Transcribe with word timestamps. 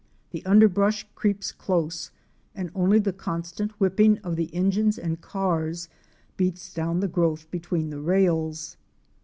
The 0.31 0.43
under 0.47 0.67
brush 0.67 1.07
creeps 1.13 1.51
close, 1.51 2.09
and 2.55 2.71
only 2.73 2.97
the 2.97 3.13
constant 3.13 3.69
whipping 3.79 4.17
of 4.23 4.35
the 4.35 4.51
engines 4.51 4.97
and 4.97 5.21
cars 5.21 5.89
beats 6.37 6.73
down 6.73 7.01
the 7.01 7.07
growth 7.07 7.51
between 7.51 7.91
the 7.91 8.01
rails. 8.01 8.77